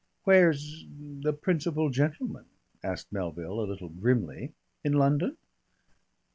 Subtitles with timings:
[0.23, 2.45] "Where's the principal gentleman?"
[2.81, 4.53] asked Melville a little grimly.
[4.83, 5.37] "In London?"